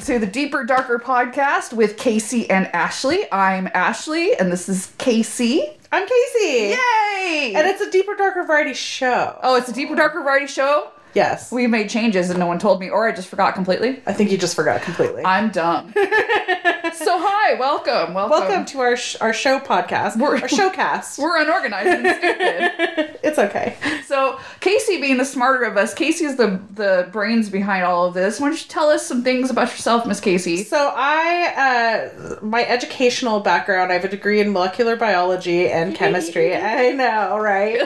[0.00, 3.30] to the Deeper Darker podcast with Casey and Ashley.
[3.30, 5.76] I'm Ashley, and this is Casey.
[5.92, 6.74] I'm Casey.
[6.74, 7.52] Yay!
[7.54, 9.38] And it's a deeper, darker variety show.
[9.42, 10.90] oh, it's a Deeper Darker variety show.
[11.12, 11.52] Yes.
[11.52, 14.02] We made changes and no one told me, or I just forgot completely.
[14.06, 15.22] I think you just forgot completely.
[15.24, 15.92] I'm dumb.
[17.04, 18.30] so hi, welcome, welcome.
[18.30, 20.18] Welcome to our sh- our show podcast.
[20.18, 21.18] We're- our showcast.
[21.22, 23.18] We're unorganized and stupid.
[23.22, 23.76] it's okay.
[24.04, 28.14] So Casey, being the smarter of us, Casey is the the brains behind all of
[28.14, 28.38] this.
[28.40, 30.58] Why don't you tell us some things about yourself, Miss Casey?
[30.64, 36.54] So I, uh, my educational background, I have a degree in molecular biology and chemistry.
[36.54, 37.78] I know, right?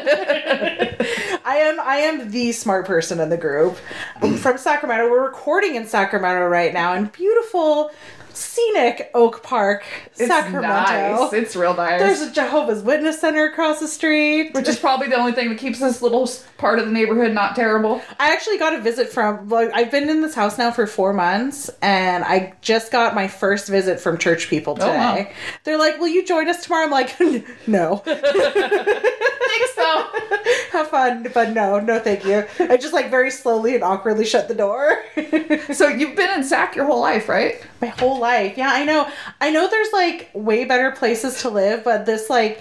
[1.47, 3.77] I am, I am the smart person in the group.
[4.23, 5.11] I'm from Sacramento.
[5.11, 7.91] We're recording in Sacramento right now in beautiful,
[8.35, 9.85] scenic Oak Park,
[10.17, 10.69] It's Sacramento.
[10.69, 11.33] nice.
[11.33, 12.01] It's real nice.
[12.01, 14.53] There's a Jehovah's Witness Center across the street.
[14.55, 17.55] which is probably the only thing that keeps this little part of the neighborhood not
[17.57, 18.03] terrible.
[18.19, 21.12] I actually got a visit from like I've been in this house now for four
[21.12, 24.89] months and I just got my first visit from church people today.
[24.89, 25.27] Oh, wow.
[25.65, 26.85] They're like, Will you join us tomorrow?
[26.85, 27.15] I'm like,
[27.67, 27.97] No.
[28.05, 30.07] Thanks though.
[30.73, 32.45] Have fun, but no, no thank you.
[32.59, 35.03] I just like very slowly and awkwardly shut the door.
[35.75, 37.65] so you've been in Sac your whole life, right?
[37.81, 38.56] my whole life.
[38.56, 39.08] Yeah, I know.
[39.41, 42.61] I know there's like way better places to live, but this like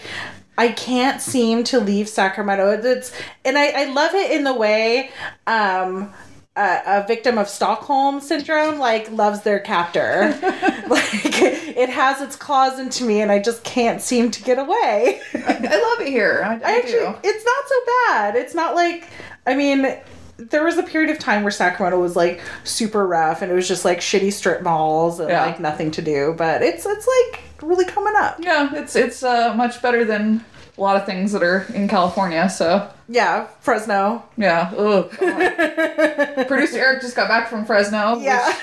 [0.58, 2.70] I can't seem to leave Sacramento.
[2.84, 3.12] It's
[3.44, 5.10] and I, I love it in the way
[5.48, 6.14] um
[6.56, 10.38] a, a victim of Stockholm syndrome like loves their captor.
[10.88, 15.22] like it has its claws into me and I just can't seem to get away.
[15.34, 16.44] I love it here.
[16.46, 17.16] I, I, I actually do.
[17.24, 17.76] it's not so
[18.10, 18.36] bad.
[18.36, 19.08] It's not like
[19.48, 19.98] I mean
[20.38, 23.68] there was a period of time where Sacramento was like super rough and it was
[23.68, 25.46] just like shitty strip malls and Yeah.
[25.46, 28.38] like nothing to do, but it's it's like really coming up.
[28.40, 30.44] Yeah, it's it's uh, much better than
[30.78, 32.50] a lot of things that are in California.
[32.50, 34.24] So Yeah, Fresno.
[34.38, 34.72] yeah.
[34.76, 35.10] Ugh.
[36.48, 38.18] Producer Eric just got back from Fresno.
[38.20, 38.56] Yeah.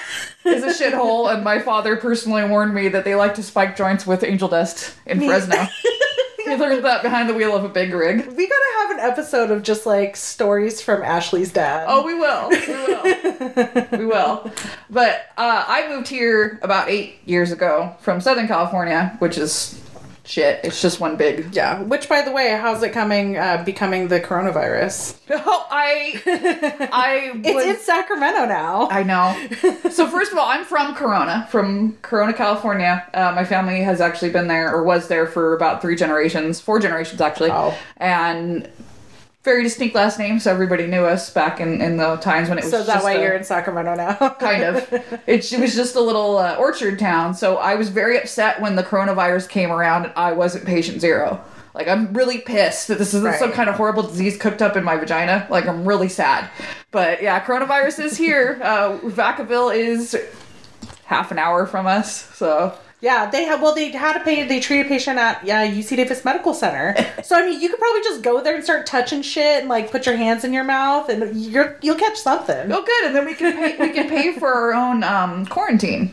[0.44, 4.06] Is a shithole, and my father personally warned me that they like to spike joints
[4.06, 5.66] with angel dust in Fresno.
[6.44, 8.26] he learned that behind the wheel of a big rig.
[8.26, 8.69] We gotta
[9.02, 11.86] episode of just like stories from Ashley's dad.
[11.88, 12.50] Oh, we will.
[12.50, 13.98] We will.
[13.98, 14.52] we will.
[14.88, 19.80] But uh, I moved here about eight years ago from Southern California, which is
[20.24, 20.60] shit.
[20.64, 21.54] It's just one big.
[21.56, 21.82] yeah.
[21.82, 23.36] Which, by the way, how's it coming?
[23.36, 25.16] Uh, becoming the coronavirus?
[25.30, 26.20] Oh, I,
[26.92, 28.88] I It's in Sacramento now.
[28.90, 29.36] I know.
[29.90, 33.04] So first of all, I'm from Corona, from Corona, California.
[33.12, 36.78] Uh, my family has actually been there or was there for about three generations, four
[36.78, 37.76] generations actually, Oh.
[37.96, 38.68] and
[39.42, 42.64] very distinct last name, so everybody knew us back in, in the times when it
[42.64, 42.70] was.
[42.70, 44.14] so that just why a- you're in Sacramento now?
[44.40, 44.92] kind of.
[45.26, 48.76] It, it was just a little uh, orchard town, so I was very upset when
[48.76, 51.42] the coronavirus came around and I wasn't patient zero.
[51.72, 54.82] Like I'm really pissed that this isn't some kind of horrible disease cooked up in
[54.84, 55.46] my vagina.
[55.48, 56.50] Like I'm really sad.
[56.90, 58.58] But yeah, coronavirus is here.
[58.62, 60.16] Uh, Vacaville is
[61.04, 63.62] half an hour from us, so Yeah, they have.
[63.62, 64.48] Well, they had a patient.
[64.50, 66.94] They treated a patient at yeah UC Davis Medical Center.
[67.22, 69.90] so I mean, you could probably just go there and start touching shit and like
[69.90, 72.70] put your hands in your mouth and you're you'll catch something.
[72.70, 76.12] oh good, and then we can pay, we can pay for our own um, quarantine.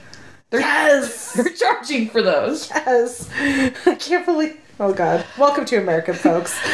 [0.49, 2.69] They're, Yes, they're charging for those.
[2.69, 3.29] yes.
[3.85, 4.57] I can't believe.
[4.79, 6.59] Oh God, welcome to America, folks.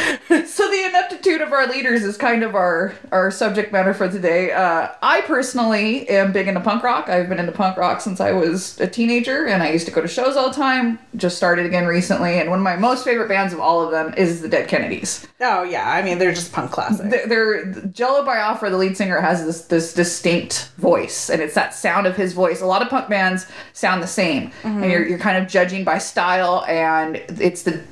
[0.46, 4.52] So the ineptitude of our leaders is kind of our our subject matter for today.
[4.52, 7.08] Uh, I personally am big into punk rock.
[7.08, 10.00] I've been into punk rock since I was a teenager, and I used to go
[10.00, 10.98] to shows all the time.
[11.16, 14.14] Just started again recently, and one of my most favorite bands of all of them
[14.16, 15.26] is the Dead Kennedys.
[15.40, 17.10] oh yeah, I mean they're just punk classic.
[17.10, 21.74] They're, they're Jello Biafra, the lead singer, has this this distinct voice, and it's that
[21.74, 22.60] sound of his voice.
[22.60, 25.98] A lot of punk bands sound the same, and you're you're kind of judging by
[25.98, 27.82] style, and it's the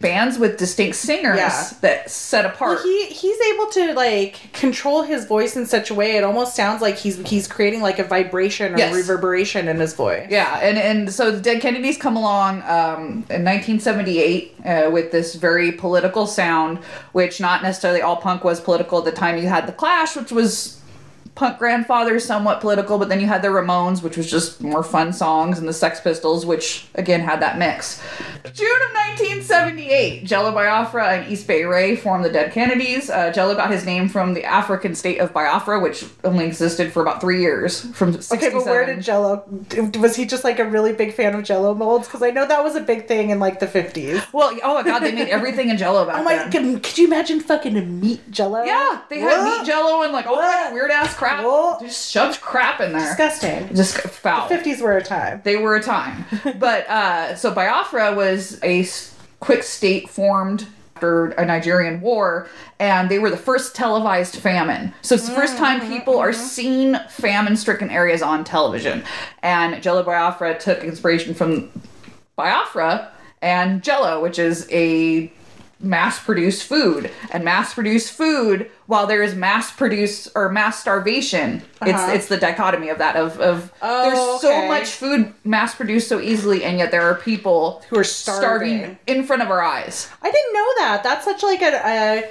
[0.00, 1.70] bands with distinct singers Yeah.
[1.80, 2.76] that set apart.
[2.76, 6.54] Well, he he's able to like control his voice in such a way it almost
[6.54, 8.94] sounds like he's he's creating like a vibration or Yes.
[8.94, 10.28] reverberation in his voice.
[10.30, 15.34] Yeah, and and so the Dead Kennedys come along um, in 1978 uh, with this
[15.34, 16.78] very political sound,
[17.12, 19.36] which not necessarily all punk was political at the time.
[19.36, 20.77] You had the Clash, which was
[21.38, 25.12] punk grandfather, somewhat political, but then you had the Ramones, which was just more fun
[25.12, 28.02] songs, and the Sex Pistols, which again had that mix.
[28.52, 33.08] June of 1978, Jello Biafra and East Bay Ray formed the Dead Kennedys.
[33.08, 37.02] Uh, Jello got his name from the African state of Biafra, which only existed for
[37.02, 38.38] about three years, from 67.
[38.38, 39.44] Okay, but where did Jello?
[40.00, 42.08] Was he just like a really big fan of Jello molds?
[42.08, 44.20] Because I know that was a big thing in like the fifties.
[44.32, 46.34] Well, oh my god, they made everything in Jello back Oh my!
[46.34, 46.50] then.
[46.50, 48.64] Could, could you imagine fucking meat Jello?
[48.64, 51.27] Yeah, they had meat Jello and like oh weird ass crap.
[51.36, 51.80] What?
[51.80, 53.00] Just shoved crap in there.
[53.00, 53.74] disgusting.
[53.74, 54.48] Just foul.
[54.48, 55.40] The Fifties were a time.
[55.44, 56.24] They were a time.
[56.58, 58.86] but uh, so Biafra was a
[59.40, 60.66] quick state formed
[60.96, 62.48] after a Nigerian war,
[62.80, 64.92] and they were the first televised famine.
[65.02, 66.40] So it's the first mm, time mm-hmm, people are mm-hmm.
[66.40, 69.04] seeing famine-stricken areas on television.
[69.42, 71.70] And Jello Biafra took inspiration from
[72.34, 75.32] Biafra and Jello, which is a
[75.80, 77.10] mass-produced food.
[77.30, 81.90] And mass-produced food, while there is mass-produced or mass starvation, Uh-huh.
[81.90, 84.68] it's it's the dichotomy of that of of Oh, there's so okay.
[84.68, 88.98] much food mass-produced so easily, and yet there are people Who are starving.
[89.06, 90.08] in front of our eyes.
[90.22, 91.02] I didn't know that.
[91.04, 92.30] That's such like a, a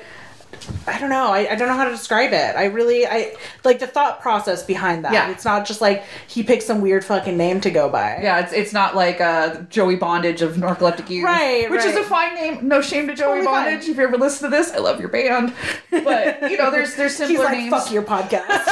[0.85, 1.27] I don't know.
[1.31, 2.55] I, I don't know how to describe it.
[2.55, 5.13] I really I like the thought process behind that.
[5.13, 5.29] Yeah.
[5.31, 8.19] It's not just like he picked some weird fucking name to go by.
[8.21, 12.03] Yeah, it's it's not like uh, Joey Bondage of Narcoleptic Youth, Right, Which is a
[12.03, 12.67] fine name.
[12.67, 13.65] No shame to Joey Totally fine.
[13.65, 13.89] Bondage.
[13.89, 15.53] If you ever listen to this, I love your band.
[15.91, 17.71] But you know, there's there's He's simpler like, names.
[17.71, 18.67] fuck your podcast.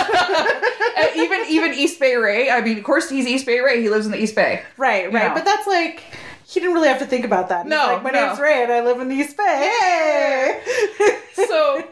[1.15, 2.49] Even even East Bay Ray.
[2.49, 3.81] I mean, of course he's East Bay Ray.
[3.81, 4.63] He lives in the East Bay.
[4.77, 5.33] right, right.
[5.33, 6.03] But that's like
[6.47, 7.63] he didn't really have to think about that.
[7.65, 8.27] He's No, like, my no.
[8.27, 10.61] name's Ray and I live in the East Bay.
[10.99, 11.17] Yay!
[11.33, 11.83] So,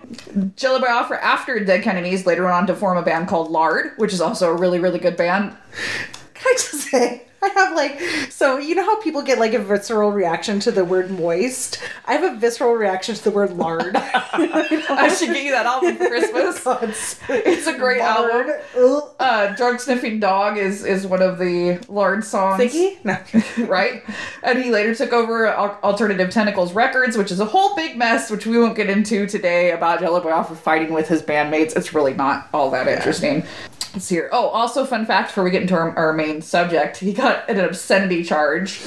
[0.55, 4.13] Jello Biafra, after Dead Kennedys, later went on to form a band called Lard, which
[4.13, 5.55] is also a really really good band.
[6.33, 7.99] Can I just say, I have like,
[8.31, 11.81] so you know how people get like a visceral reaction to the word moist?
[12.05, 13.95] I have a visceral reaction to the word lard.
[13.97, 17.19] I should get you that album for Christmas.
[17.29, 18.53] It's a great album.
[19.19, 22.57] Uh, Drug Sniffing Dog is is one of the Lard songs.
[23.03, 23.17] No.
[23.65, 24.03] right?
[24.43, 28.45] And he later took over Alternative Tentacles Records, which is a whole big mess, which
[28.45, 31.75] we won't get into today about Jello Biafra fighting with his bandmates.
[31.75, 33.43] It's really not all that interesting.
[33.93, 34.29] Let's see here.
[34.31, 37.59] Oh, also fun fact before we get into our, our main subject, he got an
[37.59, 38.79] obscenity charge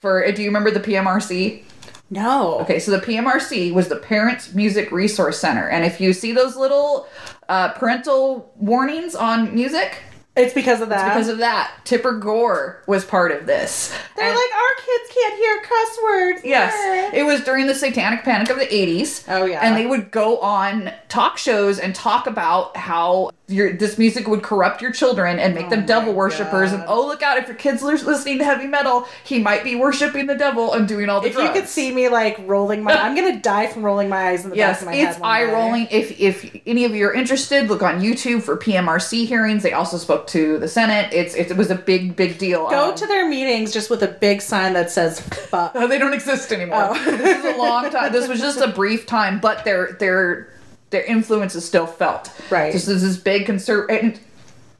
[0.00, 0.30] for.
[0.32, 1.62] Do you remember the PMRC?
[2.08, 2.60] No.
[2.60, 6.56] Okay, so the PMRC was the Parents Music Resource Center, and if you see those
[6.56, 7.08] little
[7.48, 9.98] uh, parental warnings on music,
[10.36, 11.06] It's because of that.
[11.06, 13.92] It's because of that, Tipper Gore was part of this.
[14.16, 16.40] They're And- like, our kids can't hear cuss words.
[16.44, 19.24] Yes, it was during the Satanic Panic of the '80s.
[19.28, 19.60] Oh, yeah.
[19.62, 24.42] and they would go on talk shows and talk about how your this music would
[24.42, 26.72] corrupt your children and make oh them Oh, devil my worshippers.
[26.72, 27.38] And oh, look out!
[27.38, 30.86] If your kids are listening to heavy metal, he might be worshiping the devil and
[30.88, 31.54] doing all the If drugs.
[31.54, 34.50] you could see me like rolling my, I'm gonna die from rolling my eyes in
[34.50, 35.10] the back of my head.
[35.12, 35.52] it's eye day.
[35.52, 35.88] rolling.
[35.90, 39.62] If if any of you are interested, look on YouTube for PMRC hearings.
[39.62, 41.12] They also spoke to the Senate.
[41.12, 42.68] It's it, was a big big deal.
[42.68, 46.12] Go Um, to their meetings just with a big sign that says "fuck." They don't
[46.14, 46.88] exist anymore.
[46.90, 47.04] Oh.
[47.16, 48.12] this is a long time.
[48.12, 50.52] This was just a brief time, but their their
[50.90, 52.30] their influence is still felt.
[52.50, 52.72] Right.
[52.72, 54.20] This is this big conservative,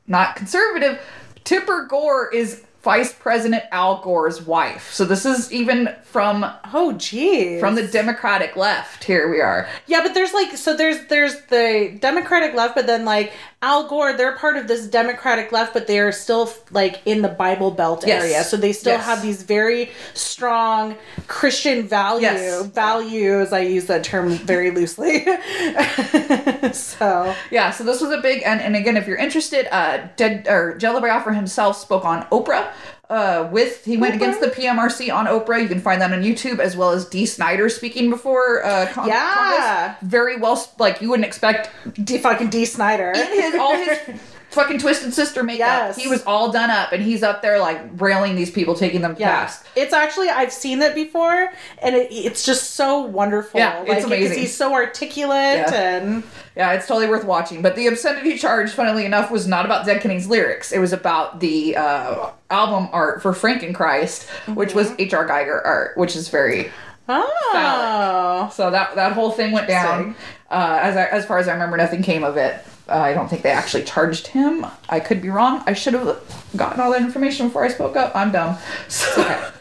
[0.07, 1.01] not conservative.
[1.45, 4.93] Tipper Gore is Vice President Al Gore's wife.
[4.93, 7.59] So this is even from Oh, geez.
[7.59, 9.03] from the Democratic left.
[9.03, 9.69] Here we are.
[9.89, 13.33] Yeah, but there's like so there's there's the Democratic left, but then like
[13.67, 17.73] Al Gore, they're part of this Democratic left, but they're still like in the Bible
[17.73, 18.23] Belt Yes.
[18.23, 19.05] area, so they still Yes.
[19.05, 20.95] have these very strong
[21.27, 22.63] Christian value Yes.
[22.67, 23.53] values.
[23.53, 25.25] I use that term very loosely.
[26.73, 30.47] so Yeah, so this was a big and, and again, if you're interested, uh, Dead
[30.49, 32.69] or Biafra himself spoke on Oprah.
[33.09, 35.63] Uh, with he went against the PMRC on Oprah.
[35.63, 38.65] You can find that on YouTube as well as Dee Snider speaking before.
[38.65, 39.95] Uh, con- Yeah.
[39.95, 40.11] Congress.
[40.11, 40.69] very well.
[40.79, 41.71] Like you wouldn't expect
[42.05, 43.13] Dee fucking Dee Snider.
[43.13, 43.99] in his all his
[44.57, 45.67] fucking twisted sister makeup.
[45.69, 45.97] Yes.
[45.97, 49.15] He was all done up, and he's up there like railing these people, taking them
[49.19, 49.65] Yeah, past.
[49.77, 53.61] it's actually I've seen it before, and it, it's just so wonderful.
[53.61, 54.09] Yeah, it's amazing.
[54.25, 55.73] Because he's so articulate Yeah.
[55.99, 56.25] and
[56.57, 57.63] Yeah, it's totally worth watching.
[57.63, 60.73] But the obscenity charge, funnily enough, was not about Dead Kennedys lyrics.
[60.73, 65.03] It was about the uh, album art for Frankenchrist, which was Mm-hmm.
[65.03, 65.29] H.R.
[65.29, 66.71] Giger art, which is very
[67.09, 70.15] oh, so that that whole thing went down.
[70.51, 72.57] Uh, as I, as far as I remember, nothing came of it.
[72.89, 74.65] Uh, I don't think they actually charged him.
[74.89, 75.63] I could be wrong.
[75.67, 76.21] I should have
[76.55, 78.15] gotten all that information before I spoke up.
[78.15, 78.57] I'm dumb.
[78.89, 79.53] So,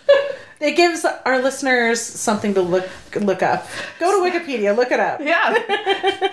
[0.65, 3.67] it gives our listeners something to look look up.
[3.99, 5.21] Go to Wikipedia, look it up.
[5.21, 5.53] yeah,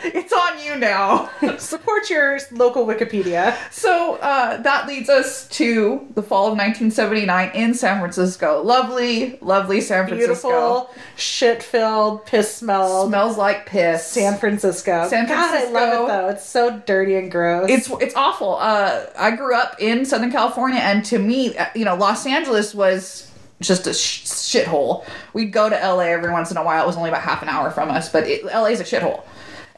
[0.04, 1.30] it's on you now.
[1.58, 3.56] Support your local Wikipedia.
[3.70, 8.62] So uh, that leads us to the fall of 1979 in San Francisco.
[8.62, 10.48] Lovely, lovely San Francisco.
[10.48, 13.10] Beautiful, shit filled, piss smelled.
[13.10, 14.06] Smells like piss.
[14.06, 15.08] San Francisco.
[15.08, 15.34] San Francisco.
[15.34, 16.28] God, I love it though.
[16.30, 17.68] It's so dirty and gross.
[17.68, 18.56] It's it's awful.
[18.56, 22.74] Uh, I grew up in Southern California, and to me, uh, you know, Los Angeles
[22.74, 23.28] was
[23.62, 25.04] just a sh- shithole.
[25.33, 26.83] We'd go to LA every once in a while.
[26.83, 29.23] It was only about half an hour from us, but it, LA is a shithole.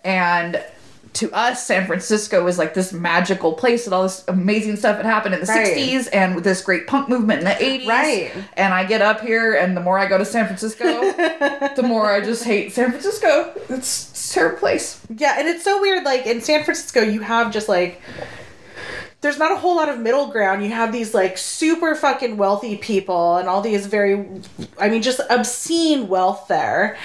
[0.03, 0.62] And
[1.14, 5.05] to us, San Francisco was like this magical place with all this amazing stuff that
[5.07, 5.76] happened in the Right.
[5.76, 7.87] 60s and with this great punk movement in the 80s.
[7.87, 8.33] Right.
[8.57, 10.85] And I get up here, and the more I go to San Francisco,
[11.76, 13.53] the more I just hate San Francisco.
[13.69, 15.00] It's, it's a terrible place.
[15.17, 16.03] Yeah, and it's so weird.
[16.05, 18.00] Like in San Francisco, you have just like
[19.25, 20.62] there's not a whole lot of middle ground.
[20.62, 24.28] You have these like super fucking wealthy people and all these very,
[24.78, 26.99] I mean, just obscene wealth there.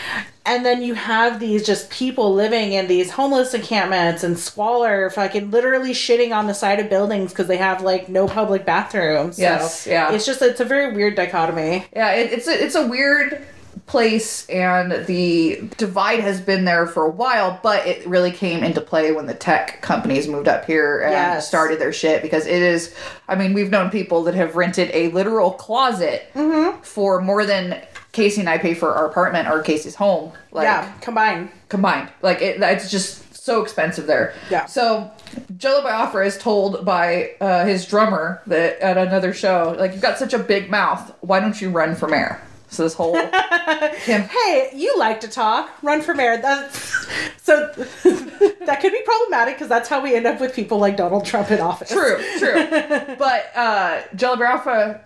[0.45, 5.49] And then you have these just people living in these homeless encampments and squalor, fucking
[5.49, 9.37] literally shitting on the side of buildings because they have like no public bathrooms.
[9.37, 10.11] So Yes, yeah.
[10.11, 11.85] It's just, it's a very weird dichotomy.
[11.95, 13.41] Yeah, it, it's a, it's a weird
[13.87, 18.81] place, and the divide has been there for a while, but it really came into
[18.81, 21.47] play when the tech companies moved up here and Yes.
[21.47, 22.93] started their shit because it is.
[23.27, 26.81] I mean, we've known people that have rented a literal closet Mm-hmm.
[26.81, 30.31] for more than Casey and I pay for our apartment or Casey's home.
[30.51, 31.49] Like, yeah, combined.
[31.69, 32.09] combined.
[32.21, 34.33] Like it, it's just so expensive there.
[34.51, 34.65] Yeah.
[34.65, 35.09] So
[35.57, 40.17] Jello Biafra is told by uh, his drummer that at another show, like you've got
[40.19, 42.41] such a big mouth, why don't you run for mayor?
[42.69, 44.21] So this whole him.
[44.23, 45.71] Hey, you like to talk.
[45.81, 46.37] Run for mayor.
[46.37, 47.07] That's,
[47.41, 51.25] so that could be problematic because that's how we end up with people like Donald
[51.25, 51.89] Trump in office.
[51.89, 52.67] True, true.
[53.17, 54.01] But uh,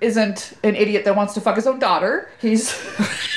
[0.01, 2.29] isn't an idiot that wants to fuck his own daughter.
[2.39, 2.71] He's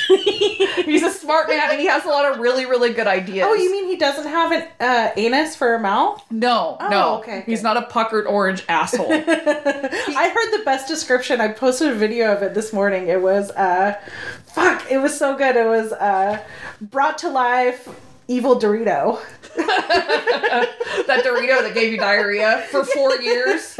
[0.07, 3.45] he's a smart man and he has a lot of really, really good ideas.
[3.49, 6.21] Oh, you mean he doesn't have an uh, anus for a mouth?
[6.29, 7.17] no, Oh, no.
[7.19, 7.63] okay, He's good.
[7.63, 9.11] not a puckered orange asshole.
[9.11, 11.39] I heard the best description.
[11.41, 13.07] I posted a video of it this morning.
[13.07, 13.99] It was uh
[14.45, 15.55] fuck, it was so good.
[15.55, 16.43] It was uh
[16.81, 17.87] brought to life
[18.29, 19.19] evil Dorito.
[19.55, 23.77] that Dorito that gave you diarrhea for four years.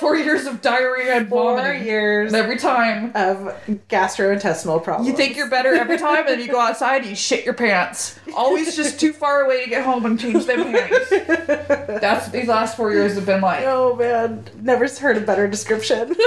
[0.00, 1.86] Four years of diarrhea and Four vomiting.
[1.86, 3.54] years And every time of
[3.88, 5.08] gastrointestinal problems.
[5.08, 7.54] you think you're better every time, and then you go outside and you shit your
[7.54, 8.18] pants.
[8.34, 11.10] Always just too far away to get home and change them pants.
[11.10, 13.64] That's what these last four years have been like.
[13.66, 16.14] Oh man, never heard a better description.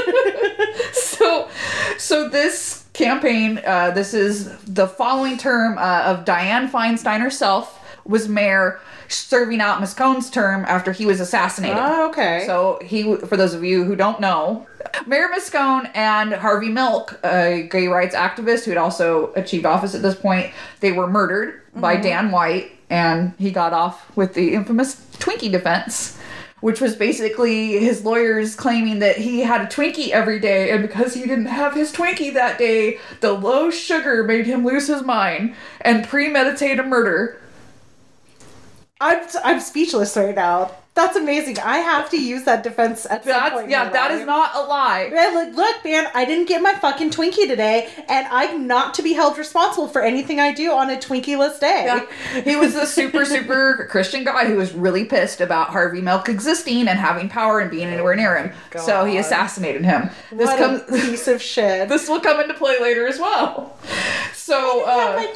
[0.93, 1.49] So,
[1.97, 8.27] so this campaign, uh, this is the following term uh, of Dianne Feinstein herself was
[8.27, 11.77] mayor, serving out Moscone's term after he was assassinated.
[11.79, 12.43] oh, okay.
[12.45, 14.67] So he, for those of you who don't know,
[15.07, 20.01] Mayor Moscone and Harvey Milk, a gay rights activist who had also achieved office at
[20.01, 24.95] this point, they were murdered by Dan White, and he got off with the infamous
[25.17, 26.19] Twinkie defense.
[26.63, 31.13] Which was basically his lawyers claiming that he had a Twinkie every day, and because
[31.13, 35.55] he didn't have his Twinkie that day, the low sugar made him lose his mind
[35.81, 37.37] and premeditate a murder.
[39.01, 40.71] I'm I'm speechless right now.
[40.95, 41.57] That's amazing.
[41.57, 43.69] I have to use that defense at some That's point.
[43.71, 44.27] yeah, that is life.
[44.27, 45.09] not a lie.
[45.11, 49.01] Man, look, look, man, I didn't get my fucking Twinkie today, and I'm not to
[49.01, 51.85] be held responsible for anything I do on a Twinkie-less day.
[52.35, 52.41] Yeah.
[52.41, 56.87] He was a super, super Christian guy who was really pissed about Harvey Milk existing
[56.87, 58.51] and having power and being anywhere near him.
[58.79, 60.11] So he assassinated him.
[60.31, 60.83] This What comes.
[60.83, 61.89] piece of shit.
[61.93, 63.75] This will come into play later as well.
[64.43, 65.23] So uh,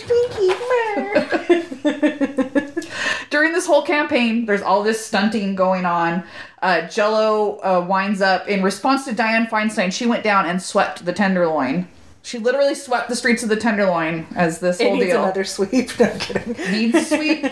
[3.30, 6.26] during this whole campaign, there's all this stunting going on.
[6.62, 9.94] Uh, Jello uh, winds up in response to Dianne Feinstein.
[9.94, 11.88] She went down and swept the Tenderloin.
[12.22, 15.24] She literally swept the streets of the Tenderloin as this it whole needs deal.
[15.24, 15.98] another sweep.
[15.98, 16.72] No I'm kidding.
[16.74, 17.46] needs sweep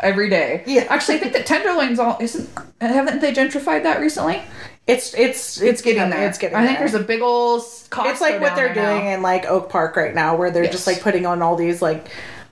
[0.00, 0.64] every day.
[0.66, 0.86] Yeah.
[0.88, 2.50] Actually, I think the Tenderloin's all isn't.
[2.80, 4.42] Haven't they gentrified that recently?
[4.88, 6.26] It's it's It's getting there.
[6.26, 6.56] It's getting.
[6.56, 6.88] I think there.
[6.88, 7.60] there's a big old.
[7.62, 9.10] Costco It's like what they're doing now.
[9.14, 10.72] in like Oak Park right now, where they're Yes.
[10.72, 12.08] just like putting on all these like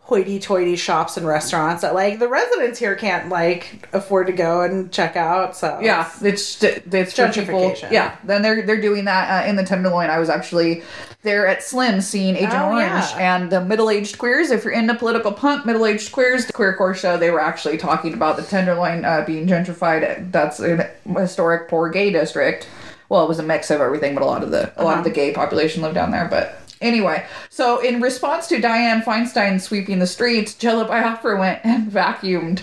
[0.06, 4.92] hoity-toity shops and restaurants that like the residents here can't like afford to go and
[4.92, 5.56] check out.
[5.56, 7.04] So Yeah, it's it's people.
[7.04, 7.90] Gentrification.
[7.90, 10.08] Yeah, then they're they're doing that uh, in the Tenderloin.
[10.08, 10.84] I was actually
[11.22, 12.80] there at Slim seeing Agent Oh, Orange
[13.16, 13.36] yeah.
[13.36, 14.52] and the middle aged queers.
[14.52, 18.14] If you're into political punk, middle aged queers, the queercore show, they were actually talking
[18.14, 20.30] about the Tenderloin uh, being gentrified.
[20.30, 22.68] That's a historic poor gay district.
[23.08, 25.04] Well, it was a mix of everything, but a lot of the a lot of
[25.04, 26.28] the gay population lived down there.
[26.30, 31.90] But anyway, so in response to Dianne Feinstein sweeping the streets, Jello Biafra went and
[31.90, 32.62] vacuumed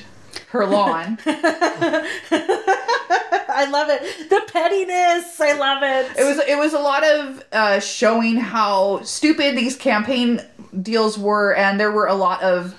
[0.50, 1.17] her lawn.
[3.55, 4.29] I love it.
[4.29, 5.39] The pettiness.
[5.39, 6.17] I love it.
[6.17, 10.41] It was it was a lot of uh, showing how stupid these campaign
[10.82, 12.75] deals were, and there were a lot of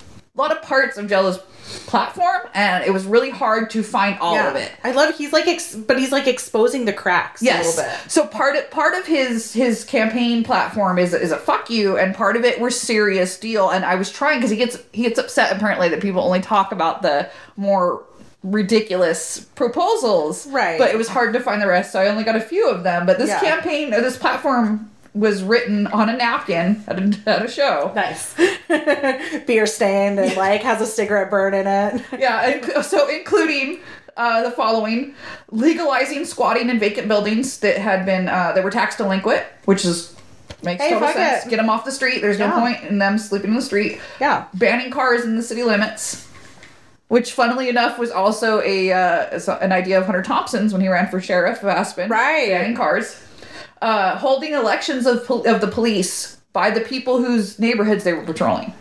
[0.00, 1.38] a lot of parts of Jello's
[1.86, 4.72] platform, and it was really hard to find all of it.
[4.84, 5.16] I love.
[5.16, 7.76] He's like, ex- but he's like exposing the cracks a Yes.
[7.76, 8.10] little bit.
[8.10, 12.14] So part of part of his his campaign platform is is a fuck you, and
[12.14, 13.70] part of it were serious deal.
[13.70, 16.72] And I was trying because he gets he gets upset apparently that people only talk
[16.72, 18.04] about the more
[18.44, 20.46] ridiculous proposals.
[20.46, 20.78] Right.
[20.78, 22.82] But it was hard to find the rest, so I only got a few of
[22.84, 23.06] them.
[23.06, 23.40] But this Yeah.
[23.40, 27.92] campaign, or this platform, was written on a napkin at a, at a show.
[27.94, 28.34] Nice.
[29.46, 32.02] Beer stained and like has a cigarette burn in it.
[32.18, 33.80] Yeah, and so including
[34.16, 35.14] uh, the following:
[35.50, 40.14] legalizing squatting in vacant buildings that had been uh, that were tax delinquent, which is
[40.62, 41.44] makes Hey, total sense.
[41.46, 41.50] it.
[41.50, 42.20] Get them off the street.
[42.20, 42.50] There's Yeah.
[42.50, 44.00] no point in them sleeping in the street.
[44.20, 44.44] Yeah.
[44.54, 46.28] Banning cars in the city limits,
[47.08, 51.08] which funnily enough was also a uh, an idea of Hunter Thompson's when he ran
[51.08, 52.08] for sheriff of Aspen.
[52.08, 52.48] Right.
[52.48, 53.20] Banning cars.
[53.82, 58.22] Uh, holding elections of, pol- of the police by the people whose neighborhoods they were
[58.24, 58.72] patrolling.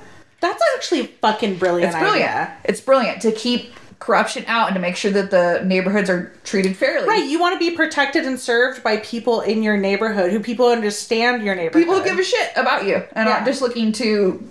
[0.42, 1.92] That's actually fucking brilliant.
[1.94, 2.30] It's brilliant.
[2.32, 2.58] idea.
[2.66, 6.76] It's brilliant to keep corruption out and to make sure that the neighborhoods are treated
[6.76, 7.08] fairly.
[7.08, 10.68] Right, you want to be protected and served by people in your neighborhood who people
[10.70, 11.84] understand your neighborhood.
[11.84, 13.34] People who give a shit about you and Yeah.
[13.36, 14.44] aren't just looking to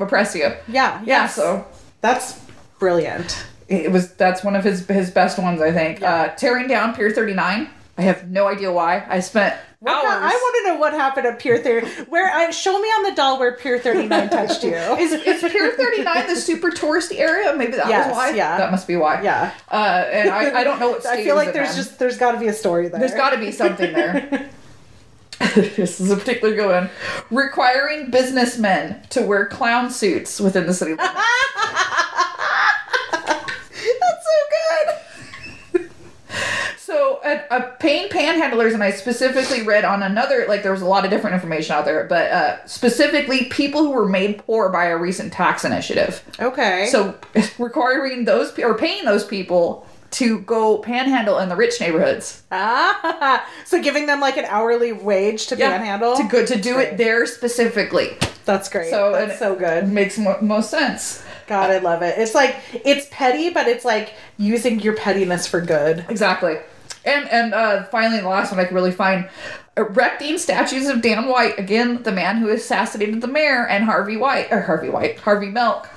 [0.00, 0.42] oppress you.
[0.42, 1.34] yeah, Yeah, yes.
[1.34, 1.66] so
[2.00, 2.40] that's
[2.78, 3.44] brilliant.
[3.68, 6.00] it was that's one of his his best ones I think.
[6.00, 6.14] Yeah.
[6.14, 7.68] Uh, tearing down Pier 39.
[7.96, 9.04] I have no idea why.
[9.08, 10.04] I spent What hours.
[10.24, 11.86] I want to know what happened at Pier 30.
[12.10, 14.70] Where I show me on the doll where Pier 39 touched you.
[14.98, 17.54] is, is Pier 39 the super touristy area?
[17.56, 18.30] Maybe that Yes, was why.
[18.30, 18.58] yeah.
[18.58, 19.22] That must be why.
[19.22, 19.52] yeah.
[19.70, 22.38] Uh, and I, I don't know what I feel like there's just there's got to
[22.40, 22.98] be a story there.
[22.98, 24.50] There's got to be something there.
[25.54, 26.90] this is a particular good one.
[27.30, 31.12] Requiring businessmen to wear clown suits within the city limits.
[33.12, 34.26] That's
[36.86, 37.40] so good.
[37.58, 40.86] So, a, a paying panhandlers, and I specifically read on another, like, there was a
[40.86, 44.86] lot of different information out there, but uh, specifically people who were made poor by
[44.86, 46.22] a recent tax initiative.
[46.40, 46.88] Okay.
[46.90, 47.18] So,
[47.58, 52.44] requiring those, pe- or paying those people to go panhandle in the rich neighborhoods.
[52.52, 56.16] ah, so giving them like an hourly wage to panhandle.
[56.16, 56.88] To go to do great.
[56.92, 58.16] it there specifically.
[58.44, 58.90] That's great.
[58.90, 59.88] So, That's so good.
[59.88, 61.24] Makes mo- most sense.
[61.46, 62.16] God, I love it.
[62.16, 66.06] It's like it's petty, but it's like using your pettiness for good.
[66.08, 66.58] Exactly.
[67.04, 69.28] And and uh, finally, the last one I could really find
[69.76, 74.52] erecting statues of Dan White again, the man who assassinated the mayor, and Harvey White
[74.52, 75.88] or Harvey White, Harvey Milk,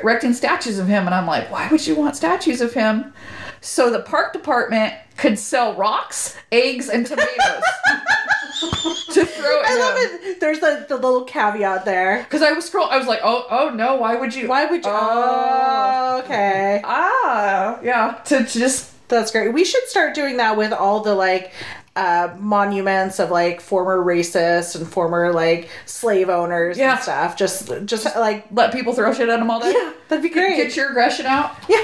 [0.00, 1.06] erecting statues of him.
[1.06, 3.12] And I'm like, why would you want statues of him?
[3.60, 7.28] So the park department could sell rocks, eggs, and tomatoes
[9.12, 10.30] to throw I love him.
[10.30, 10.40] it.
[10.40, 12.22] There's the, the little caveat there.
[12.24, 14.48] Because I was scroll, I was like, oh, oh no, why would you?
[14.48, 14.90] Why would you?
[14.90, 16.16] Oh.
[16.16, 16.80] Oh, okay.
[16.84, 19.52] Ah, yeah, to just That's great.
[19.52, 21.52] We should start doing that with all the like
[21.94, 26.94] uh, monuments of like former racists and former like slave owners Yeah.
[26.94, 27.36] and stuff.
[27.36, 29.72] Just, just like let people throw shit at them all day.
[29.72, 30.56] yeah, that'd be great.
[30.56, 31.56] Get your aggression out.
[31.68, 31.78] yeah.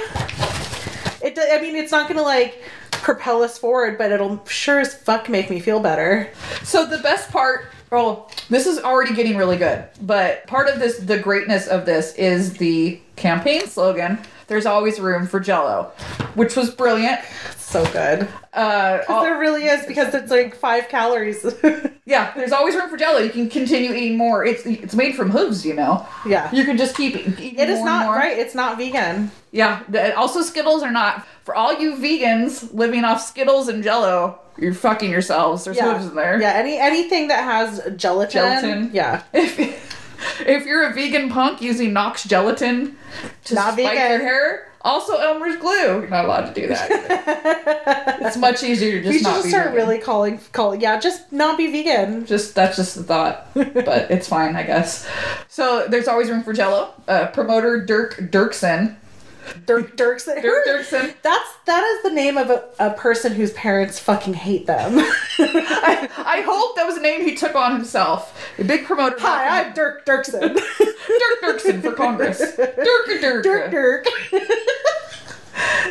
[1.22, 1.38] It.
[1.38, 5.48] I mean, it's not gonna like propel us forward, but it'll sure as fuck make
[5.50, 6.28] me feel better.
[6.64, 10.98] So the best part, well, this is already getting really good, but part of this,
[10.98, 14.18] the greatness of this is the campaign slogan.
[14.48, 15.92] There's always room for Jello,
[16.34, 17.20] which was brilliant.
[17.56, 18.28] So good.
[18.52, 21.42] Uh, all- there really is because it's like five calories.
[22.04, 23.18] yeah, there's always room for Jello.
[23.20, 24.44] You can continue eating more.
[24.44, 26.06] It's it's made from hooves, you know.
[26.26, 26.52] yeah.
[26.54, 27.58] You can just keep eating.
[27.58, 28.36] It is not right.
[28.38, 29.30] It's not vegan.
[29.52, 29.82] Yeah.
[30.16, 34.38] Also, Skittles are not for all you vegans living off Skittles and Jello.
[34.58, 35.64] You're fucking yourselves.
[35.64, 35.94] There's Yeah.
[35.94, 36.38] hooves in there.
[36.38, 36.50] Yeah.
[36.52, 38.32] Any anything that has gelatin.
[38.32, 38.90] Gelatin.
[38.92, 39.22] Yeah.
[40.46, 42.96] If you're a vegan punk using Knox gelatin
[43.44, 44.10] to Not spike vegan.
[44.10, 46.00] your hair, also Elmer's glue.
[46.00, 48.18] You're not allowed to do that.
[48.22, 49.76] it's much easier to just we should not just be start vegan.
[49.76, 50.80] really calling calling.
[50.80, 52.26] Yeah, just not be vegan.
[52.26, 55.08] Just that's just the thought, but it's fine, I guess.
[55.48, 56.92] So there's always room for Jello.
[57.06, 58.96] Uh, promoter Dirk Dirksen.
[59.66, 60.40] Dirk Dirksen.
[60.42, 61.14] Dirk Dirksen.
[61.22, 64.98] That's that is the name of a, a person whose parents fucking hate them.
[65.38, 68.50] I, I hope that was a name he took on himself.
[68.58, 69.16] A big promoter.
[69.20, 70.54] Hi, I'm Dirk Dirksen.
[70.78, 72.38] Dirk Dirksen for Congress.
[72.56, 73.42] Dirk Dirk.
[73.44, 74.06] Dirk Dirk.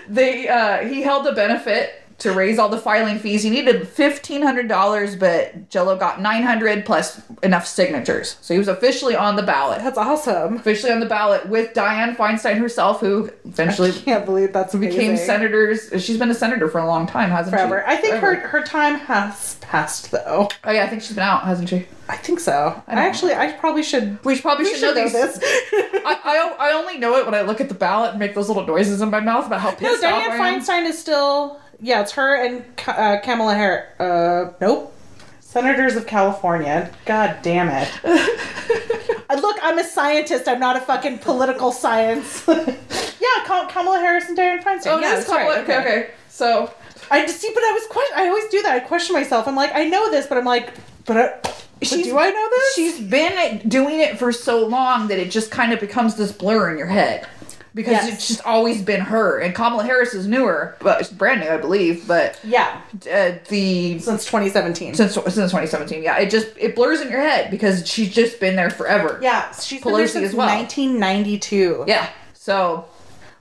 [0.08, 3.44] they uh he held a benefit to raise all the filing fees.
[3.44, 8.38] He needed fifteen hundred dollars, but Jello got nine hundred plus enough signatures.
[8.42, 9.80] So he was officially on the ballot.
[9.80, 10.56] That's awesome.
[10.58, 14.98] Officially on the ballot with Dianne Feinstein herself, who eventually Can't believe that's amazing.
[15.00, 15.90] became senators.
[16.04, 17.84] She's been a senator for a long time, hasn't forever.
[17.88, 17.94] she?
[17.94, 18.48] I think her Forever.
[18.48, 20.50] her time has passed though.
[20.64, 21.88] Oh yeah, I think she's been out, hasn't she?
[22.08, 22.82] I think so.
[22.88, 23.02] I, know.
[23.02, 24.24] actually I probably should.
[24.26, 25.14] We probably We should, know, these.
[25.14, 25.40] this.
[25.44, 26.20] I,
[26.60, 28.66] I, I only know it when I look at the ballot and make those little
[28.66, 30.62] noises in my mouth about how no, pissed off I am.
[30.62, 31.60] Feinstein is still.
[31.82, 34.00] Yeah, it's her and uh, Kamala Harris.
[34.00, 34.96] Uh, nope.
[35.40, 36.92] Senators of California.
[37.06, 37.90] God damn it.
[38.06, 40.48] Uh, Look, I'm a scientist.
[40.48, 42.46] I'm not a fucking political science.
[42.48, 44.88] yeah, Ka- Kamala Harris and Dianne Feinstein.
[44.88, 45.48] Oh, yeah, this that's right.
[45.48, 45.74] couple.
[45.74, 46.10] Okay, okay.
[46.30, 46.72] So
[47.10, 48.18] I just see, but I was question.
[48.18, 48.74] I always do that.
[48.74, 49.48] I question myself.
[49.48, 50.74] I'm like, I know this, but I'm like,
[51.06, 52.76] but, I, but do I know this?
[52.76, 56.72] she's been doing it for so long that it just kind of becomes this blur
[56.72, 57.28] in your head
[57.74, 58.14] because Yes.
[58.14, 59.40] it's just always been her.
[59.40, 62.08] And Kamala Harris is newer, but it's brand new, I believe.
[62.08, 62.82] But yeah,
[63.12, 64.94] uh, the since 2017.
[64.96, 68.56] since since 2017, yeah, it just it blurs in your head because she's just been
[68.56, 69.20] there forever.
[69.22, 70.48] yeah, she's Pelosi since as well.
[70.48, 71.86] 1992.
[71.88, 72.10] yeah.
[72.34, 72.86] So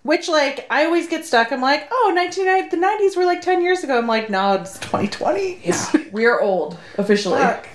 [0.02, 1.52] Which like I always get stuck.
[1.52, 3.98] I'm like, oh, 1990, the 90s were like 10 years ago.
[3.98, 5.60] I'm like, no, it's 2020.
[5.64, 7.38] yeah, we are old officially.
[7.38, 7.68] Fuck.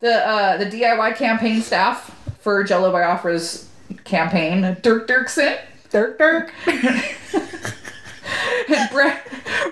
[0.00, 3.68] The uh, the DIY campaign staff for Jello Biafra's
[4.04, 5.58] campaign, Dirk Dirksen,
[5.90, 6.52] Dirk Dirk.
[8.92, 9.20] Brad,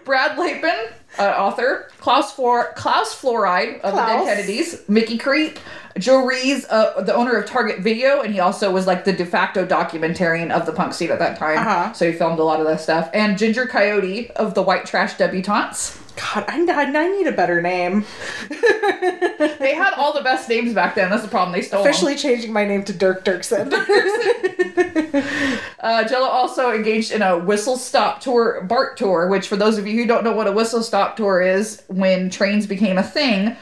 [0.04, 5.58] Brad Lapin, uh, author, Klaus, Flor- Klaus Fluoride of the Dead Kennedys, Mickey Creep,
[5.98, 9.26] Joe Rees, uh, the owner of Target Video, and he also was like the de
[9.26, 11.58] facto documentarian of the punk scene at that time.
[11.58, 11.92] Uh-huh.
[11.92, 13.10] So he filmed a lot of that stuff.
[13.12, 15.98] And Ginger Coyote of the White Trash Debutantes.
[16.18, 18.04] God, I, I, need a better name.
[19.58, 21.10] They had all the best names back then.
[21.10, 21.52] That's the problem.
[21.52, 21.82] They stole.
[21.82, 23.72] Officially changing my name to Dirk Dirksen.
[25.80, 29.86] Uh, Jello also engaged in a whistle stop tour, BART tour, which for those of
[29.86, 33.56] you who don't know what a whistle stop tour is, when trains became a thing,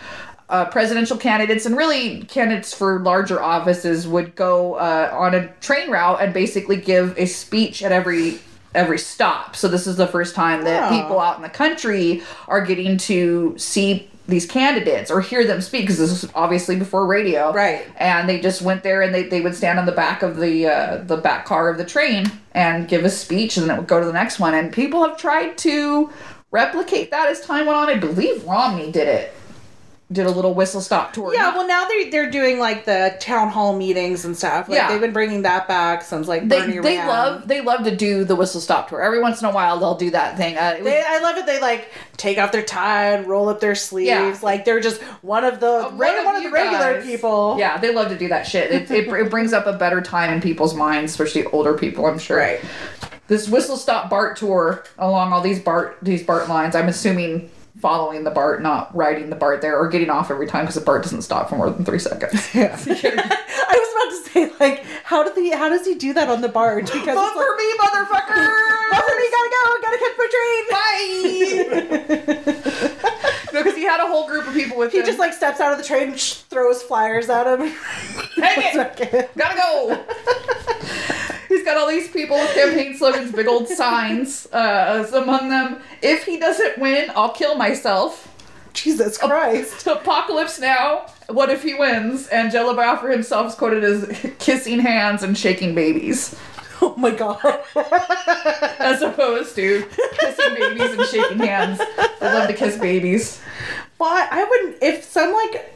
[0.49, 5.91] uh, presidential candidates and really candidates for larger offices would go uh, on a train
[5.91, 8.39] route and basically give a speech at every
[8.77, 9.57] every stop.
[9.57, 11.01] So this is the first time that Oh.
[11.03, 15.83] people out in the country are getting to see these candidates or hear them speak
[15.83, 17.85] because this is obviously before radio Right.
[17.97, 20.67] and they just went there and they, they would stand on the back of the
[20.67, 23.87] uh, the back car of the train and give a speech and then it would
[23.89, 26.11] go to the next one and people have tried to
[26.51, 29.33] replicate that as time went on i believe romney did it
[30.13, 33.49] did a little whistle stop tour yeah, well now they're they're doing like the town
[33.49, 34.69] hall meetings and stuff.
[34.69, 34.89] Like Yeah.
[34.89, 37.09] they've been bringing that back since like they, Bernie they ran.
[37.09, 39.97] love they love to do the whistle stop tour every once in a while they'll
[39.97, 41.47] do that thing uh, was- They, I love it.
[41.47, 44.07] They like take off their tie and roll up their sleeves.
[44.09, 44.39] Yeah.
[44.43, 47.57] Like they're just one of the Uh, one of, you the regular guys- people.
[47.59, 48.71] Yeah, they love to do that shit.
[48.71, 52.21] It, it, it brings up a better time in people's minds, especially older people, I'm
[52.21, 52.37] sure.
[52.39, 52.61] Right.
[53.27, 56.77] This whistle stop BART tour along all these BART these BART lines.
[56.77, 60.65] I'm assuming following the BART, not riding the BART there or getting off every time
[60.65, 62.33] because the BART doesn't stop for more than three seconds.
[62.55, 66.41] I was about to say like how did he how does he do that on
[66.41, 66.91] the barge?
[66.97, 68.47] Because Vote it's like, for me, motherfucker!
[68.91, 70.63] Vote for me, gotta go, gotta catch my train.
[71.71, 72.93] Bye.
[73.57, 75.05] no, because he had a whole group of people with He him.
[75.05, 77.73] He just like steps out of the train and sh- throws flyers at him.
[78.35, 79.31] Take it!
[79.37, 80.05] Gotta go.
[81.49, 84.47] He's got all these people with campaign slogans, big old signs.
[84.53, 88.33] Uh, among them, if he doesn't win, I'll kill myself.
[88.75, 89.87] Jesus Christ.
[89.87, 91.07] Apocalypse now.
[91.29, 92.29] What if he wins?
[92.29, 96.37] And Jello Biafra himself is quoted as kissing hands and shaking babies,
[96.83, 97.41] Oh my god.
[98.79, 99.87] as opposed to
[100.21, 101.81] kissing babies and shaking hands.
[101.81, 103.41] I love to kiss babies.
[103.99, 105.73] Well, I wouldn't if some like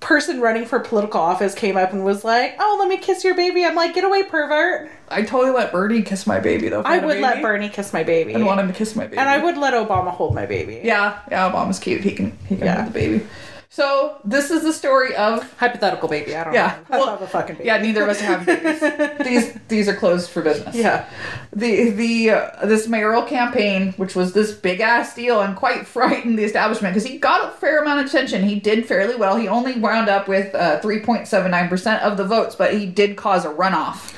[0.00, 3.34] person running for political office came up and was like, "Oh, let me kiss your
[3.34, 6.82] baby." I'm like, "Get away, pervert." I totally let Bernie kiss my baby though.
[6.82, 7.40] I would let.
[7.42, 8.34] Bernie kiss my baby.
[8.34, 9.18] and want him to kiss my baby.
[9.18, 10.80] And I would let Obama hold my baby.
[10.84, 11.50] Yeah, yeah.
[11.50, 12.02] Obama's cute.
[12.02, 12.74] He can he can Yeah.
[12.82, 13.26] hold the baby.
[13.72, 16.34] So this is the story of Hypothetical baby.
[16.34, 16.96] I don't Yeah, know.
[16.96, 17.66] I well, don't have a fucking baby.
[17.68, 18.80] Yeah, neither of us have babies.
[19.24, 20.74] these these are closed for business.
[20.74, 21.08] Yeah.
[21.52, 26.36] The the uh, this mayoral campaign, which was this big ass deal, and quite frightened
[26.36, 28.42] the establishment because he got a fair amount of attention.
[28.42, 29.36] He did fairly well.
[29.36, 32.74] He only wound up with uh, three point seven nine percent of the votes, but
[32.74, 34.12] he did cause a runoff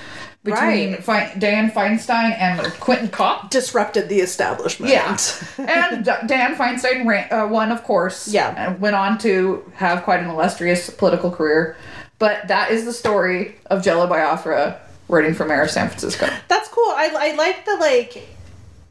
[0.44, 1.04] between Right.
[1.04, 3.50] Fe- Dan Feinstein and Quentin Kopp.
[3.50, 4.92] Disrupted the establishment.
[4.92, 5.16] Yeah,
[5.58, 8.28] and Dan Feinstein ran, uh, won, of course.
[8.28, 8.52] Yeah.
[8.56, 11.76] and went on to have quite an illustrious political career.
[12.18, 16.28] But that is the story of Jello Biafra running for mayor of San Francisco.
[16.48, 16.84] That's cool.
[16.96, 18.28] I I like the like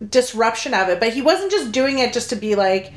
[0.09, 2.91] disruption of it, but he wasn't just doing it just to be like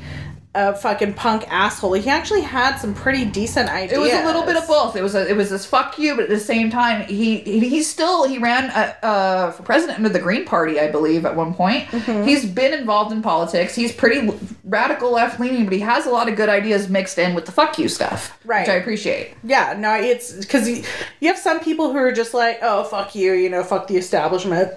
[0.55, 1.93] a fucking punk asshole.
[1.93, 3.97] He actually had some pretty decent ideas.
[3.97, 4.95] It was a little bit of both.
[4.95, 7.67] It was a, it was this fuck you, but at the same time, he he
[7.67, 11.35] he's still he ran uh, uh, for president under the Green Party, I believe, at
[11.35, 11.87] one point.
[11.89, 12.23] Mm-hmm.
[12.23, 13.75] He's been involved in politics.
[13.75, 14.31] He's pretty
[14.63, 17.51] radical left leaning, but he has a lot of good ideas mixed in with the
[17.51, 18.61] fuck you stuff, Right.
[18.61, 19.35] Which I appreciate.
[19.43, 20.83] Yeah, no, it's because you,
[21.19, 23.97] you have some people who are just like, oh, fuck you, you know, fuck the
[23.97, 24.71] establishment.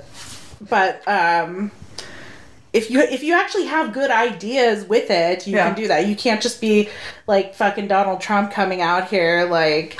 [0.61, 1.71] But um,
[2.73, 5.67] if you if you actually have good ideas with it, you Yeah.
[5.69, 6.07] can do that.
[6.07, 6.89] You can't just be
[7.27, 9.97] like fucking Donald Trump coming out here like,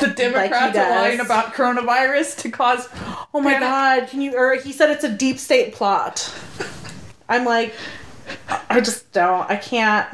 [0.00, 0.76] The Democrats does.
[0.76, 2.88] are lying about coronavirus to cause.
[3.34, 3.60] oh my panic.
[3.68, 4.36] god, can you?
[4.36, 6.32] Or he said it's a deep state plot.
[7.28, 7.74] I'm like,
[8.70, 9.48] I just don't.
[9.50, 10.08] I can't.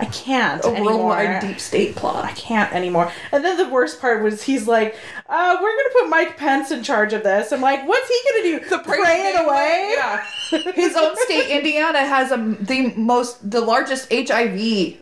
[0.00, 0.92] I can't A anymore.
[0.92, 2.24] worldwide deep state plot.
[2.24, 3.12] I can't anymore.
[3.30, 4.96] And then the worst part was he's like,
[5.28, 7.52] uh, we're gonna put Mike Pence in charge of this.
[7.52, 8.68] I'm like, what's he gonna do?
[8.74, 9.94] The Pray it away?
[9.96, 10.24] Yeah.
[10.74, 14.96] His own state, Indiana, has a, the most, the largest HIV rate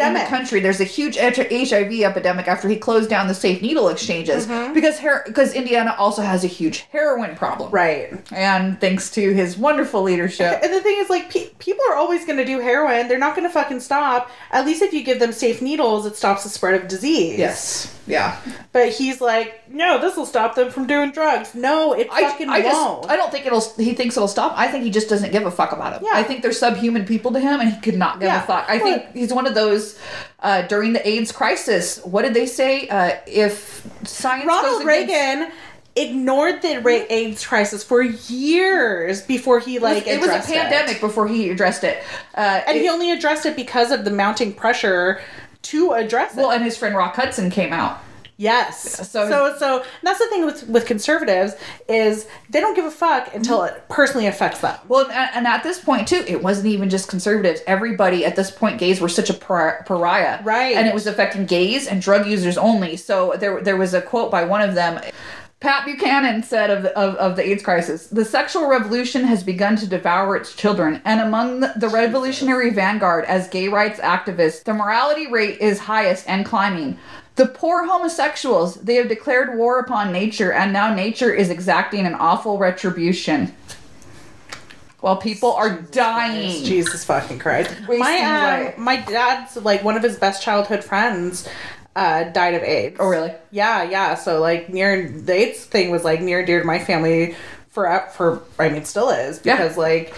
[0.00, 0.60] in the country.
[0.60, 5.22] There's a huge HIV epidemic after he closed down the safe needle exchanges because her,
[5.26, 7.70] because Indiana also has a huge heroin problem.
[7.70, 8.18] Right.
[8.32, 12.24] And thanks to his wonderful leadership, And the thing is, like, pe- people are always
[12.26, 13.08] gonna do heroin.
[13.08, 14.30] They're not gonna fucking stop.
[14.50, 17.38] At least if you give them safe needles, it stops the spread of disease.
[17.38, 18.40] yes, yeah.
[18.72, 21.54] But he's like, no, this will stop them from doing drugs.
[21.54, 23.02] No, it I, fucking I won't.
[23.02, 24.54] just I don't think it'll he thinks it'll stop.
[24.56, 26.02] I think he just doesn't give a fuck about it.
[26.02, 26.12] Yeah.
[26.14, 28.42] I think they're subhuman people to him and he could not give Yeah.
[28.42, 28.64] a fuck.
[28.68, 29.98] I think he's one of those
[30.40, 32.88] uh, during the AIDS crisis, what did they say?
[32.88, 35.52] Uh, if science Ronald against- Reagan
[36.00, 41.26] ignored the AIDS crisis for years before he like it was a addressed pandemic before
[41.28, 42.02] he addressed it.
[42.34, 45.20] Uh, and it- he only addressed it because of the mounting pressure
[45.62, 46.38] to address it.
[46.38, 47.98] well, and his friend Rock Hudson came out.
[48.36, 49.08] yes.
[49.10, 51.54] so- So so that's the thing with with conservatives
[51.88, 54.76] is they don't give a fuck until it personally affects them.
[54.86, 57.60] Well, and, and at this point too, it wasn't even just conservatives.
[57.66, 60.76] Everybody at this point, gays were such a par- pariah, Right.
[60.76, 62.96] And it was affecting gays and drug users only.
[62.96, 65.00] So there, there was a quote by one of them.
[65.60, 69.74] Pat Buchanan said of the, of, of the AIDS crisis, the sexual revolution has begun
[69.76, 74.72] to devour its children, and among the, the revolutionary vanguard as gay rights activists, the
[74.72, 76.96] morality rate is highest and climbing.
[77.34, 82.14] The poor homosexuals, they have declared war upon nature, and now nature is exacting an
[82.14, 83.52] awful retribution.
[85.00, 86.64] While people are dying.
[86.64, 87.70] Jesus fucking Christ.
[87.86, 88.74] Wasting My away.
[88.74, 91.48] um, my dad's like one of his best childhood friends
[91.98, 92.96] uh, died of AIDS.
[93.00, 93.32] Oh, really?
[93.50, 94.14] Yeah, yeah.
[94.14, 97.34] So like near the AIDS thing was like near and dear to my family
[97.70, 97.84] for
[98.14, 99.56] for I mean still is Yeah.
[99.56, 100.14] because like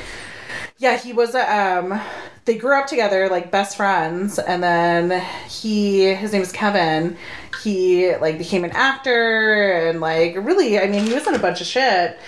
[0.79, 2.01] yeah he was a, um
[2.47, 7.17] they grew up together like best friends and then he his name is Kevin
[7.63, 11.61] he like became an actor and like really I mean he was in a bunch
[11.61, 12.19] of shit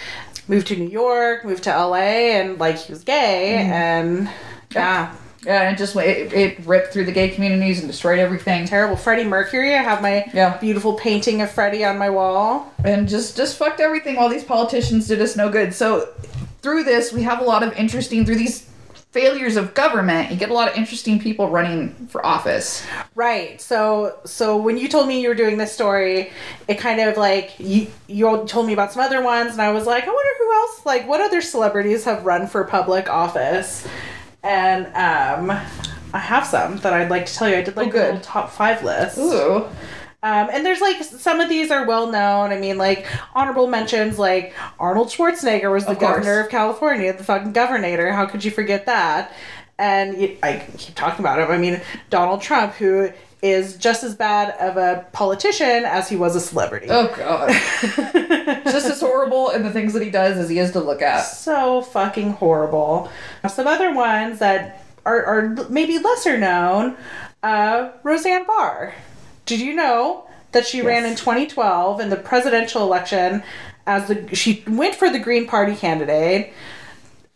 [0.48, 3.72] moved to New York moved to LA and like he was gay Mm-hmm.
[3.72, 4.30] and
[4.74, 8.64] yeah Yeah, and it just it, it ripped through the gay communities and destroyed everything.
[8.66, 10.56] terrible Freddie Mercury I have my Yeah.
[10.58, 15.08] beautiful painting of Freddie on my wall and just just fucked everything while these politicians
[15.08, 16.08] did us no good so
[16.62, 18.68] through this we have a lot of interesting through these
[19.10, 23.60] failures of government you get a lot of interesting people running for office Right.
[23.60, 26.32] So so when you told me you were doing this story,
[26.66, 29.86] it kind of like you you told me about some other ones and I was
[29.86, 33.86] like, I wonder who else like what other celebrities have run for public office.
[34.42, 35.50] And um
[36.14, 37.56] I have some that I'd like to tell you.
[37.56, 39.16] I did like Oh, a little top five list.
[39.18, 39.64] ooh
[40.24, 42.52] Um, and there's like some of these are well known.
[42.52, 47.24] I mean, like honorable mentions, like Arnold Schwarzenegger was the Of governor of California, the
[47.24, 48.12] fucking governor.
[48.12, 49.32] How could you forget that?
[49.78, 51.50] And you, I keep talking about him.
[51.50, 53.10] I mean, Donald Trump, who
[53.42, 56.86] is just as bad of a politician as he was a celebrity.
[56.90, 57.50] oh god
[58.64, 61.22] just as horrible in the things that he does as he is to look at
[61.22, 63.10] so fucking horrible.
[63.48, 66.96] Some other ones that are, are maybe lesser known,
[67.42, 68.94] uh, Roseanne Barr.
[69.44, 73.42] Did you know that she ran in 2012 in the presidential election
[73.86, 76.52] as the she went for the Green Party candidate.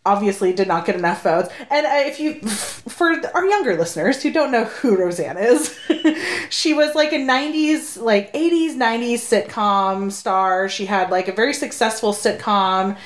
[0.07, 1.49] Obviously, did not get enough votes.
[1.69, 5.77] And uh, if you, for our younger listeners who don't know who Roseanne is,
[6.49, 10.69] she was like a 90s, like 80s, 90s sitcom star.
[10.69, 12.97] She had like a very successful sitcom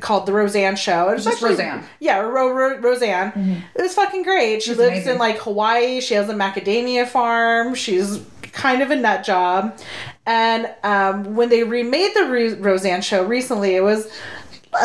[0.00, 1.10] called The Roseanne Show.
[1.10, 1.84] It was Just Roseanne.
[2.00, 3.62] Yeah, Ro- Ro- Roseanne.
[3.74, 4.62] It was fucking great.
[4.62, 5.12] She lives amazing.
[5.12, 6.00] in like Hawaii.
[6.00, 7.74] She has a macadamia farm.
[7.74, 8.20] She's
[8.52, 9.78] kind of a nut job.
[10.24, 14.10] And um, when they remade the Ro- Roseanne show recently, it was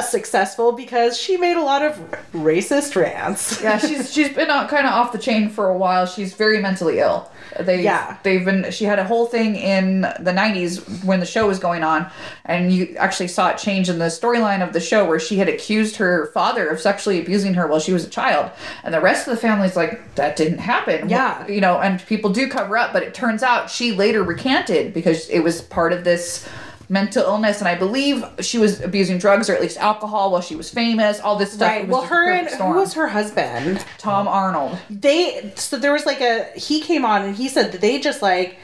[0.01, 1.97] successful because she made a lot of
[2.33, 3.61] racist rants.
[3.61, 6.99] yeah she's she's been kind of off the chain for a while she's very mentally
[6.99, 8.17] ill they Yeah.
[8.23, 11.83] they've been she had a whole thing in the 90s when the show was going
[11.83, 12.09] on
[12.45, 15.49] and you actually saw it change in the storyline of the show where she had
[15.49, 18.49] accused her father of sexually abusing her while she was a child
[18.83, 21.45] and the rest of the family's like that didn't happen Yeah.
[21.47, 25.27] you know and people do cover up but it turns out she later recanted because
[25.29, 26.47] it was part of this
[26.91, 30.55] mental illness and i believe she was abusing drugs or at least alcohol while she
[30.57, 31.87] was famous all this stuff Right.
[31.87, 33.83] Well, her and perfect who was her husband?
[33.97, 37.79] tom arnold They so there was like a he came on and he said that
[37.79, 38.57] they just like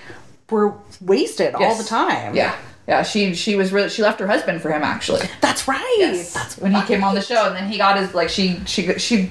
[0.50, 2.36] were wasted all the time.
[2.36, 2.56] Yeah.
[2.88, 5.22] Yeah, she she was really she left her husband for him actually.
[5.42, 6.26] That's right.
[6.34, 8.94] That's when he came on the show, and then he got his like she she
[8.98, 9.30] she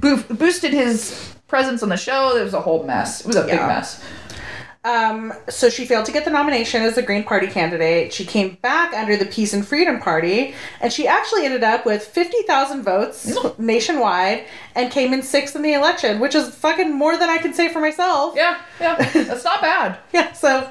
[0.00, 2.36] boo- boosted his presence on the show.
[2.36, 3.20] It was a whole mess.
[3.22, 4.04] It was a big mess.
[4.84, 8.12] Um, so she failed to get the nomination as the Green Party candidate.
[8.12, 12.04] She came back under the Peace and Freedom Party, and she actually ended up with
[12.04, 14.44] 50,000 votes nationwide
[14.74, 17.72] and came in sixth in the election, which is fucking more than I can say
[17.72, 18.34] for myself.
[18.36, 19.98] Yeah, yeah, that's not bad.
[20.12, 20.70] Yeah, so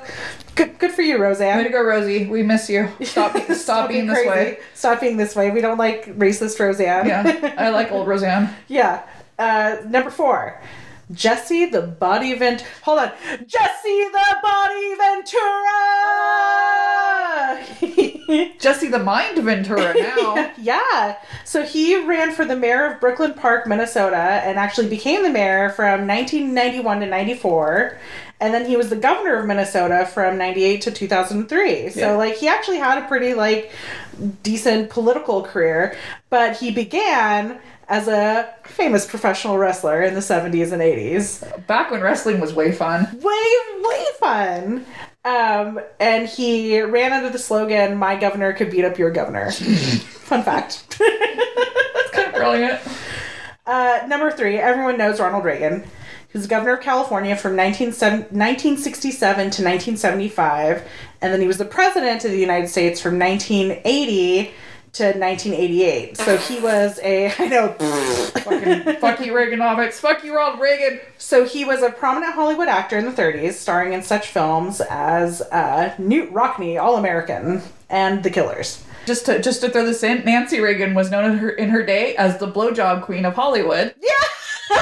[0.55, 1.57] good, good for you, Roseanne.
[1.57, 2.27] Way to go, Rosie.
[2.27, 2.89] We miss you.
[3.01, 4.29] Stop stop, being this crazy.
[4.29, 4.59] way.
[4.75, 5.49] Stop being this way.
[5.51, 7.07] We don't like racist Roseanne.
[7.07, 8.49] Yeah, I like old Roseanne.
[8.67, 9.01] Yeah.
[9.39, 10.61] Uh, number four.
[11.11, 12.61] Jesse the Body Vent.
[12.83, 13.11] Hold on.
[13.45, 14.95] Jesse the Body
[17.03, 18.53] Ventura.
[18.59, 20.51] Jesse the Mind Ventura now.
[20.57, 21.17] yeah.
[21.43, 25.69] So he ran for the mayor of Brooklyn Park, Minnesota, and actually became the mayor
[25.69, 27.97] from 1991 to 94.
[28.39, 31.89] And then he was the governor of Minnesota from 98 to 2003.
[31.91, 32.11] So, Yeah.
[32.13, 33.71] like, he actually had a pretty, like,
[34.41, 35.95] decent political career.
[36.29, 41.67] But he began as a famous professional wrestler in the 70s and 80s.
[41.67, 43.07] Back when wrestling was way fun.
[43.21, 44.85] Way, way fun.
[45.25, 49.51] Um, and he ran under the slogan, My governor could beat up your governor.
[49.51, 50.97] Fun fact.
[50.99, 52.81] That's kind of brilliant.
[53.65, 55.83] Uh, number three, everyone knows Ronald Reagan.
[56.33, 60.83] He was governor of California from 1967 to 1975,
[61.21, 64.51] and then he was the president of the United States from 1980
[64.93, 66.17] to 1988.
[66.17, 69.93] So he was a, I know, Fucking fuck you, Reaganomics.
[69.93, 70.99] Fuck you, Ronald Reagan.
[71.17, 75.41] so he was a prominent Hollywood actor in the 30s, starring in such films as
[75.51, 78.83] uh, Knute Rockne, All American, and The Killers.
[79.05, 81.83] Just to just to throw this in, Nancy Reagan was known in her in her
[81.85, 83.93] day as the blowjob queen of Hollywood.
[84.01, 84.77] Yeah,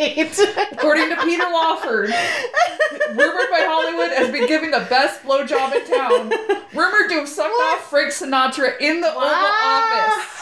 [0.00, 0.38] right.
[0.72, 2.10] According to Peter Lawford,
[3.10, 6.30] rumored by Hollywood as being giving the best blowjob in town.
[6.72, 10.40] Rumored to have sucked off Frank Sinatra in the Oval Office.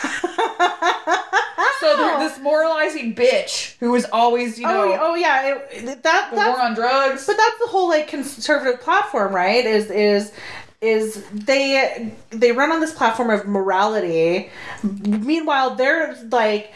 [1.80, 6.30] So this moralizing bitch who was always, you oh, know, oh, oh yeah, it, that
[6.30, 7.26] the war on drugs.
[7.26, 9.64] But that's the whole like conservative platform, right?
[9.64, 10.32] Is is
[10.80, 14.50] is they they run on this platform of morality.
[14.82, 16.72] Meanwhile, they're like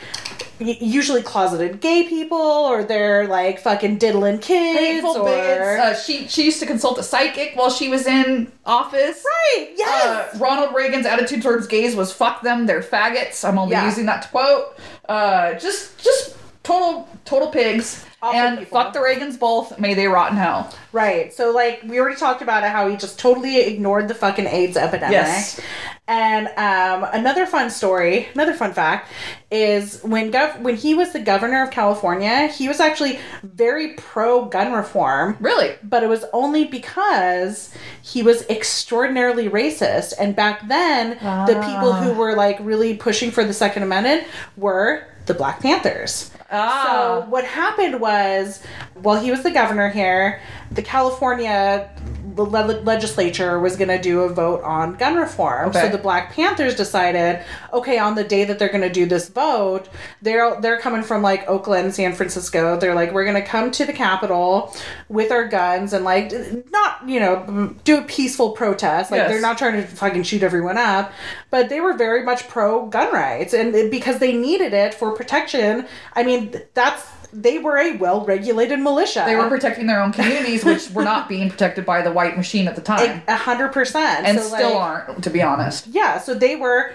[0.59, 5.79] usually closeted gay people, or they're like fucking diddling kids, Hateful or.
[5.79, 9.25] Uh, she she used to consult a psychic while she was in office.
[9.25, 9.71] right?
[9.77, 10.35] Yes.
[10.35, 13.87] Uh, Ronald Reagan's attitude towards gays was "fuck them, they're faggots." I'm only Yeah.
[13.87, 14.77] using that to quote.
[15.09, 18.05] Uh, just just total total pigs.
[18.25, 18.81] Awful and people.
[18.81, 19.81] fuck the Reagans both.
[19.81, 20.73] May they rot in hell.
[20.93, 21.33] Right.
[21.33, 24.77] So like we already talked about it how he just totally ignored the fucking AIDS
[24.77, 25.13] epidemic.
[25.13, 25.61] Yes.
[26.07, 29.09] And um, another fun story, another fun fact
[29.51, 34.45] is when gov- when he was the governor of California, he was actually very pro
[34.45, 35.37] gun reform.
[35.41, 35.77] Really?
[35.83, 37.73] But it was only because
[38.03, 40.13] he was extraordinarily racist.
[40.19, 41.11] And back then,
[41.47, 46.32] the people who were like really pushing for the Second Amendment were the Black Panthers.
[46.53, 47.23] Ah.
[47.23, 48.63] So what happened was,
[48.95, 51.91] while he was the governor here, the California
[52.35, 55.69] the le- legislature was going to do a vote on gun reform.
[55.71, 55.83] Okay.
[55.83, 59.29] So the Black Panthers decided, okay, on the day that they're going to do this
[59.29, 59.89] vote,
[60.23, 62.79] they're they're coming from like Oakland, San Francisco.
[62.79, 64.75] They're like, we're going to come to the Capitol
[65.09, 66.33] with our guns and like
[66.71, 69.11] not you know do a peaceful protest.
[69.11, 69.31] Like Yes.
[69.31, 71.13] they're not trying to fucking shoot everyone up,
[71.51, 75.87] but they were very much pro gun rights and because they needed it for protection.
[76.15, 79.25] I mean, that's they were a well regulated militia.
[79.27, 82.69] They were protecting their own communities, which were not being protected by the white machine
[82.69, 85.87] at the time, a hundred percent, and So, still like, aren't, to be honest.
[85.87, 86.93] Yeah, so they were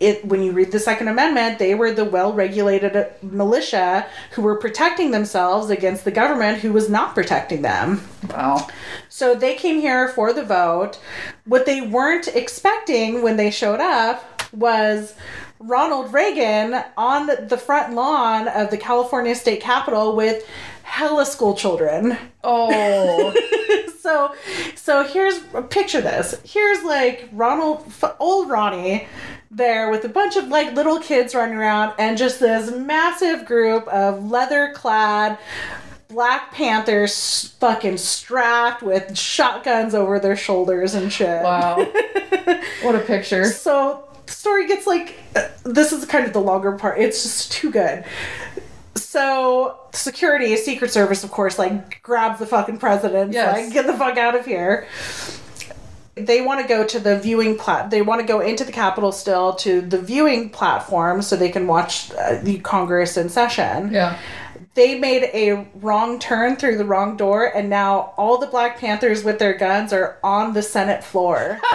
[0.00, 4.56] it when you read the Second Amendment, they were the well-regulated uh, militia who were
[4.56, 8.02] protecting themselves against the government who was not protecting them.
[8.30, 8.66] Wow.
[9.08, 10.98] So they came here for the vote.
[11.44, 15.14] What they weren't expecting when they showed up was
[15.66, 20.46] Ronald Reagan on the front lawn of the California State Capitol with
[20.82, 22.16] hella school children.
[22.42, 23.34] Oh.
[23.98, 24.34] so
[24.74, 25.38] so here's
[25.70, 29.08] picture this here's like ronald old ronnie
[29.50, 33.88] there with a bunch of like little kids running around and just this massive group
[33.88, 35.38] of leather clad
[36.08, 41.76] black panthers fucking strapped with shotguns over their shoulders and shit wow.
[42.82, 43.46] What a picture.
[43.46, 45.16] so the story gets like
[45.64, 46.98] this is kind of the longer part.
[46.98, 48.04] It's just too good.
[48.94, 53.32] So security a secret service of course like grabs the fucking president.
[53.32, 53.54] Yes.
[53.56, 54.86] like get the fuck out of here.
[56.16, 59.10] They want to go to the viewing plat they want to go into the capitol
[59.10, 63.92] still to the viewing platform so they can watch uh, the congress in session.
[63.92, 64.18] Yeah.
[64.74, 69.24] They made a wrong turn through the wrong door and now all the black panthers
[69.24, 71.60] with their guns are on the senate floor.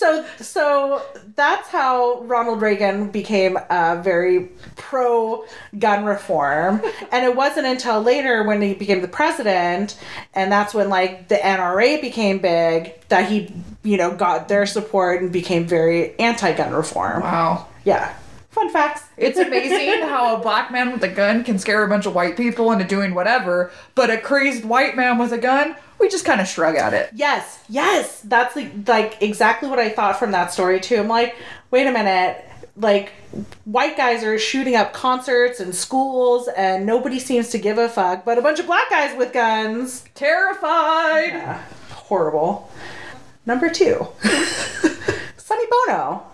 [0.00, 1.02] So so
[1.34, 5.44] that's how ronald reagan became uh, very pro
[5.78, 6.80] gun reform.
[7.12, 9.98] And it wasn't until later when he became the president
[10.32, 15.20] and that's when like the nra became big that he you know got their support
[15.20, 17.20] and became very anti-gun reform.
[17.20, 17.66] Wow.
[17.84, 18.16] yeah
[18.50, 22.06] fun facts It's amazing how a black man with a gun can scare a bunch
[22.06, 26.08] of white people into doing whatever, but a crazed white man with a gun, we
[26.08, 27.10] just kind of shrug at it.
[27.14, 30.96] Yes, yes, that's like, like exactly what I thought from that story too.
[30.96, 31.36] I'm like,
[31.70, 32.44] wait a minute,
[32.76, 33.12] like
[33.64, 38.24] white guys are shooting up concerts and schools, and nobody seems to give a fuck,
[38.24, 41.28] but a bunch of black guys with guns, Terrified.
[41.28, 42.70] yeah, horrible.
[43.46, 44.06] Number two,
[45.36, 46.24] Sonny Bono.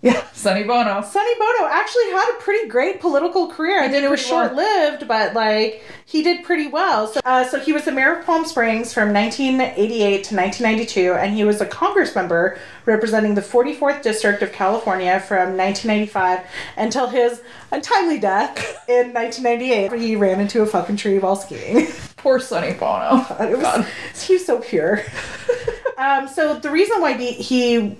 [0.00, 1.02] Yeah, Sonny Bono.
[1.02, 3.82] Sonny Bono actually had a pretty great political career.
[3.82, 7.08] I mean, it was short lived, but like he did pretty well.
[7.08, 11.34] So, uh, so he was the mayor of Palm Springs from 1988 to 1992, and
[11.34, 16.46] he was a Congress member representing the 44th District of California from 1995
[16.76, 17.42] until his
[17.72, 18.56] untimely death
[18.88, 19.92] in 1998.
[20.00, 21.88] He ran into a fucking tree while skiing.
[22.16, 23.26] Poor Sonny Bono.
[23.40, 23.84] It was,
[24.26, 25.02] he was so pure.
[25.98, 27.96] um, so the reason why he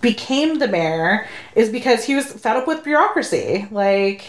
[0.00, 3.68] became the mayor is because he was fed up with bureaucracy.
[3.70, 4.24] Like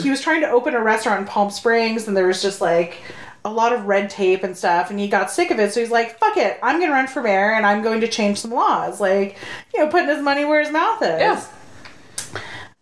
[0.00, 2.98] he was trying to open a restaurant in Palm Springs, and there was just like
[3.44, 5.72] a lot of red tape and stuff, and he got sick of it.
[5.72, 8.38] So he's like, "Fuck it, I'm gonna run for mayor, and I'm going to change
[8.38, 9.36] some laws." Like
[9.74, 11.20] you know, putting his money where his mouth is.
[11.20, 11.44] Yeah.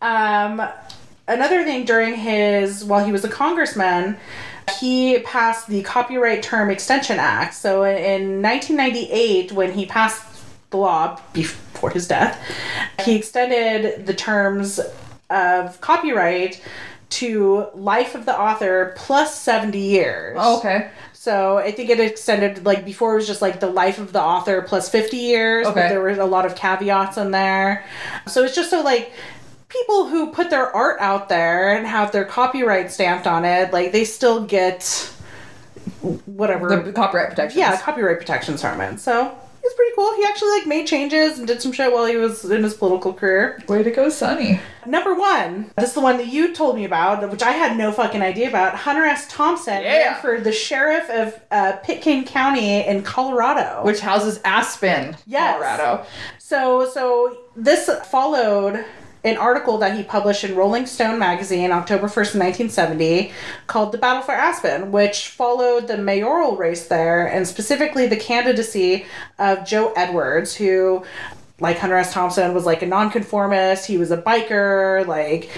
[0.00, 0.68] Um,
[1.26, 4.16] another thing during his while he was a congressman,
[4.78, 7.54] he passed the Copyright Term Extension Act.
[7.54, 10.24] So in 1998, when he passed
[10.70, 12.38] the law before his death,
[13.04, 14.80] he extended the terms
[15.30, 16.62] of copyright
[17.10, 20.36] to life of the author plus 70 years.
[20.38, 20.90] Oh, okay.
[21.12, 24.20] So I think it extended like before it was just like the life of the
[24.20, 27.84] author plus 50 years, but there were a lot of caveats in there.
[28.26, 29.12] So it's just so like
[29.68, 33.92] people who put their art out there and have their copyright stamped on it, like
[33.92, 35.12] they still get
[36.26, 36.82] whatever.
[36.82, 37.58] The copyright protections.
[37.58, 39.00] yeah, copyright protections from it.
[39.00, 39.36] So
[40.08, 40.16] cool.
[40.16, 43.12] He actually like made changes and did some shit while he was in his political
[43.12, 43.62] career.
[43.68, 44.60] Way to go, Sonny.
[44.86, 47.92] Number one, this is the one that you told me about, which I had no
[47.92, 48.74] fucking idea about.
[48.74, 49.26] Hunter S.
[49.28, 50.12] Thompson Yeah.
[50.12, 53.82] ran for the sheriff of uh, Pitkin County in Colorado.
[53.84, 55.52] Which houses Aspen, Yes.
[55.54, 56.06] Colorado.
[56.38, 58.84] so, so this followed
[59.28, 63.32] an article that he published in Rolling Stone magazine October 1st, 1970,
[63.66, 69.06] called The Battle for Aspen, which followed the mayoral race there and specifically the candidacy
[69.38, 71.04] of Joe Edwards, who
[71.60, 72.12] like Hunter S.
[72.12, 75.50] Thompson was like a nonconformist, he was a biker, like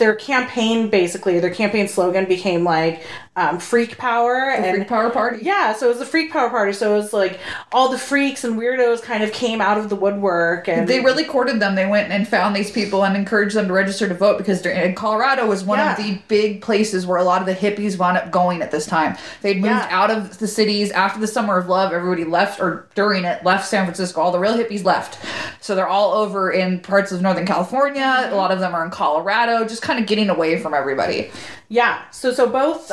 [0.00, 3.02] their campaign basically their campaign slogan became like
[3.36, 5.38] um, freak power The and Freak Power Party.
[5.42, 6.72] yeah, so it was a freak power party.
[6.72, 7.38] So it was like
[7.72, 11.22] all the freaks and weirdos kind of came out of the woodwork, and They really
[11.24, 11.76] courted them.
[11.76, 14.66] They went and found these people and encouraged them to register to vote because
[14.96, 15.92] Colorado was one Yeah.
[15.92, 18.84] of the big places where a lot of the hippies wound up going at this
[18.84, 19.16] time.
[19.42, 19.86] They'd moved Yeah.
[19.90, 21.92] out of the cities after the Summer of Love.
[21.92, 24.20] Everybody left, or during it, left San Francisco.
[24.20, 25.18] All the real hippies left.
[25.60, 28.02] So they're all over in parts of Northern California.
[28.02, 28.32] Mm-hmm.
[28.32, 31.30] A lot of them are in Colorado, just kind of getting away from everybody.
[31.68, 31.98] yeah.
[32.10, 32.90] So so both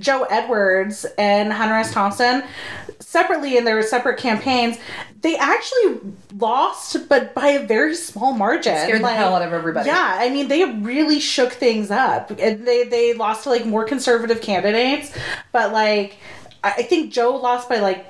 [0.00, 1.92] Joe Edwards and Hunter S.
[1.92, 2.42] Thompson,
[2.98, 4.78] separately in their separate campaigns,
[5.20, 6.00] they actually
[6.36, 8.76] lost, but by a very small margin.
[8.76, 9.86] Scared the hell out of everybody.
[9.88, 12.30] Yeah, I mean they really shook things up.
[12.30, 15.12] And they they lost to like more conservative candidates,
[15.52, 16.16] but like
[16.64, 18.06] I I think Joe lost by like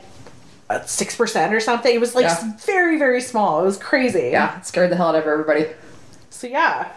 [0.87, 1.93] six percent or something.
[1.95, 2.53] It was like Yeah.
[2.65, 3.61] very very small.
[3.61, 4.31] It was crazy.
[4.33, 5.67] Yeah, scared the hell out of everybody.
[6.31, 6.93] So yeah,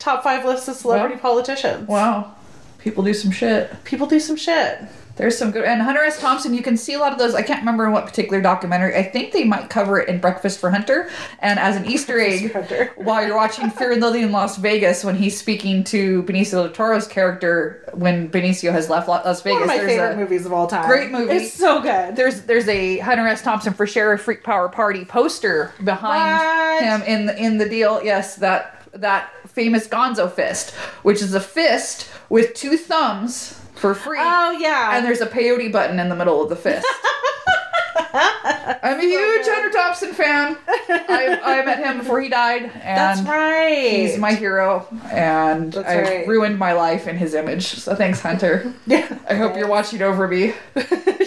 [0.00, 1.20] top five list of celebrity Wow.
[1.20, 1.86] politicians.
[1.88, 2.34] Wow.
[2.82, 3.70] People do some shit.
[3.84, 4.80] People do some shit.
[5.14, 6.18] There's some good, and Hunter S.
[6.18, 6.54] Thompson.
[6.54, 7.34] You can see a lot of those.
[7.34, 8.96] I can't remember in what particular documentary.
[8.96, 11.10] I think they might cover it in Breakfast for Hunter.
[11.40, 15.14] And as an Easter egg, while you're watching Fear and Loathing in Las Vegas, when
[15.14, 19.68] he's speaking to Benicio del Toro's character when Benicio has left Las Vegas, One of
[19.68, 20.88] my there's favorite movies of all time.
[20.88, 21.34] Great movie.
[21.34, 22.16] It's so good.
[22.16, 23.42] There's there's a Hunter S.
[23.42, 26.82] Thompson for Sheriff Freak Power Party poster behind What?
[26.84, 28.02] him in the, in the deal.
[28.02, 30.70] Yes, that that famous Gonzo fist,
[31.02, 34.18] which is a fist with two thumbs for free.
[34.20, 34.96] Oh yeah.
[34.96, 36.86] and there's a peyote button in the middle of the fist.
[37.94, 40.56] I'm a huge Hunter Thompson fan.
[40.68, 43.90] I, I met him before he died, and That's right.
[43.90, 46.26] he's my hero, and That's I right.
[46.28, 47.66] ruined my life in his image.
[47.66, 48.72] So thanks, Hunter.
[48.86, 49.18] Yeah.
[49.28, 50.52] I hope you're watching over me.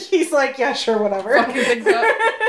[0.09, 1.33] he's like, yeah, sure, whatever.
[1.33, 2.05] Fucking things up.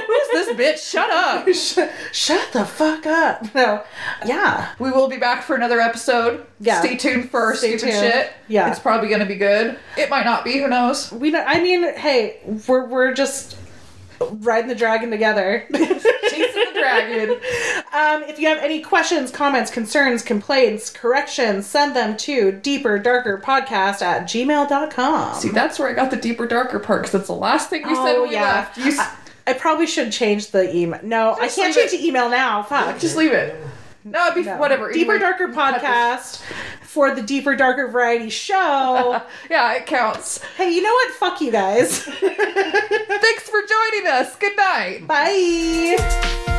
[0.06, 0.90] Who's this bitch?
[0.90, 1.48] Shut up.
[1.54, 3.54] Shut, shut the fuck up.
[3.54, 3.82] No.
[4.26, 4.72] Yeah.
[4.78, 6.46] We will be back for another episode.
[6.60, 6.80] Yeah.
[6.80, 8.12] Stay tuned for Stay stupid tuned.
[8.12, 8.32] shit.
[8.48, 8.70] Yeah.
[8.70, 9.78] It's probably gonna be good.
[9.96, 10.58] It might not be.
[10.58, 11.10] Who knows?
[11.12, 11.42] We know.
[11.46, 13.56] I mean, hey, we're we're just
[14.20, 15.66] riding the dragon together.
[15.72, 17.30] Chasing the dragon.
[17.92, 23.38] Um, if you have any questions, comments, concerns, complaints, corrections, send them to deeper darker
[23.44, 25.34] podcast at gmail.com.
[25.34, 27.94] See, that's where I got the deeper, darker part because that's the last thing you
[27.94, 28.76] said Oh, when we left.
[28.78, 29.16] You s- I,
[29.48, 31.00] I probably should change the email.
[31.02, 32.62] No, Just I can't leave change the email now.
[32.64, 32.98] Fuck.
[32.98, 33.54] just leave it.
[34.08, 34.56] No, it'd be No.
[34.58, 34.92] whatever.
[34.92, 36.40] Deeper Anyway, Darker podcast
[36.82, 39.20] for the Deeper Darker Variety Show.
[39.50, 40.42] Yeah, it counts.
[40.56, 41.12] hey, you know what?
[41.14, 42.02] Fuck you guys.
[42.02, 44.36] Thanks for joining us.
[44.36, 45.06] Good night.
[45.06, 46.55] Bye.